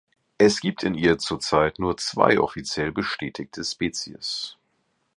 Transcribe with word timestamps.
Es 0.39 0.61
gibt 0.61 0.81
in 0.81 0.95
ihr 0.95 1.19
zurzeit 1.19 1.77
nur 1.77 1.95
zwei 1.95 2.39
offiziell 2.39 2.91
bestätigte 2.91 3.63
Spezies. 3.63 4.57